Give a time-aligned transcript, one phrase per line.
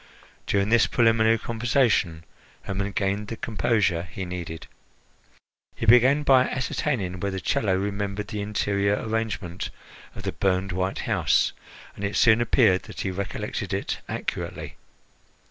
[0.47, 2.25] During this preliminary conversation
[2.63, 4.65] Hermon gained the composure he needed.
[5.75, 9.69] He began by ascertaining whether Chello remembered the interior arrangement
[10.15, 11.53] of the burned white house,
[11.95, 14.75] and it soon appeared that he recollected it accurately.